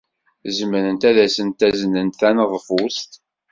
[0.57, 3.11] Zemrent ad asen-aznent taneḍfust?